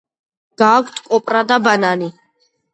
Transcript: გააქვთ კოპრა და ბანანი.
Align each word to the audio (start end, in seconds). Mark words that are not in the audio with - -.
გააქვთ 0.61 1.03
კოპრა 1.11 1.45
და 1.53 1.61
ბანანი. 1.69 2.13